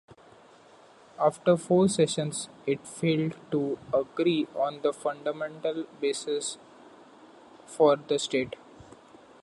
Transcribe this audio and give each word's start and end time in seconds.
After 1.19 1.55
four 1.55 1.87
sessions, 1.87 2.49
it 2.65 2.87
failed 2.87 3.35
to 3.51 3.77
agree 3.93 4.47
on 4.55 4.81
the 4.81 4.93
fundamental 4.93 5.85
basis 5.99 6.57
for 7.67 7.97
the 7.97 8.17
state. 8.17 8.55